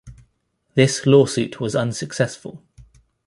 [0.73, 2.63] This lawsuit was unsuccessful.